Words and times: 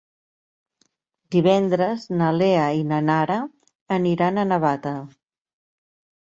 Divendres 1.35 2.05
na 2.21 2.29
Lea 2.37 2.63
i 2.79 2.81
na 2.93 3.03
Nara 3.11 3.37
aniran 3.99 4.41
a 4.41 4.49
Navata. 4.49 4.95